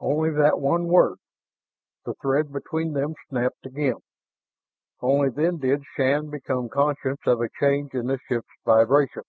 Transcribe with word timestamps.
Only 0.00 0.32
that 0.32 0.58
one 0.58 0.88
word! 0.88 1.18
The 2.04 2.14
thread 2.14 2.50
between 2.52 2.92
them 2.92 3.14
snapped 3.28 3.64
again. 3.66 3.98
Only 5.00 5.28
then 5.28 5.58
did 5.58 5.84
Shann 5.94 6.28
become 6.28 6.68
conscious 6.68 7.18
of 7.24 7.40
a 7.40 7.48
change 7.48 7.94
in 7.94 8.08
the 8.08 8.18
ship's 8.28 8.48
vibration. 8.64 9.22